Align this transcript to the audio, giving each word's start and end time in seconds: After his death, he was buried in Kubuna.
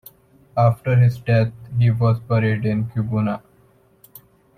After 0.57 0.95
his 0.95 1.19
death, 1.19 1.53
he 1.77 1.91
was 1.91 2.19
buried 2.19 2.65
in 2.65 2.87
Kubuna. 2.87 3.39